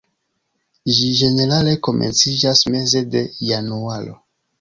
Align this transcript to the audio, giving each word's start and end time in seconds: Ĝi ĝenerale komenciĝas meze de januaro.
Ĝi 0.93 1.09
ĝenerale 1.19 1.73
komenciĝas 1.87 2.63
meze 2.77 3.03
de 3.17 3.23
januaro. 3.51 4.17